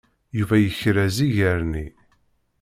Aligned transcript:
Yuba 0.37 0.55
yekrez 0.59 1.17
iger-nni. 1.27 1.87